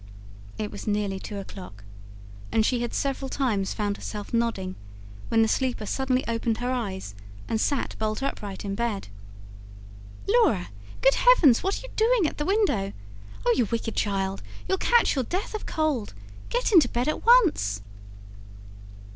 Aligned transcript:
It 0.57 0.71
was 0.71 0.87
nearly 0.87 1.19
two 1.19 1.37
o'clock, 1.37 1.83
and 2.51 2.65
she 2.65 2.81
had 2.81 2.91
several 2.91 3.29
times 3.29 3.75
found 3.75 3.97
herself 3.97 4.33
nodding, 4.33 4.73
when 5.27 5.43
the 5.43 5.47
sleeper 5.47 5.85
suddenly 5.85 6.27
opened 6.27 6.57
her 6.57 6.71
eyes 6.71 7.13
and 7.47 7.61
sat 7.61 7.95
bolt 7.99 8.23
upright 8.23 8.65
in 8.65 8.73
bed. 8.73 9.09
"Laura, 10.27 10.69
good 11.01 11.13
heavens, 11.13 11.61
what 11.61 11.77
are 11.77 11.85
you 11.87 11.93
doing 11.95 12.25
at 12.27 12.39
the 12.39 12.45
window? 12.45 12.93
Oh, 13.45 13.53
you 13.55 13.65
wicked 13.65 13.95
child, 13.95 14.41
you'll 14.67 14.79
catch 14.79 15.13
your 15.13 15.23
death 15.23 15.53
of 15.53 15.67
cold! 15.67 16.15
Get 16.49 16.71
into 16.71 16.89
bed 16.89 17.07
at 17.07 17.23
once." 17.23 17.83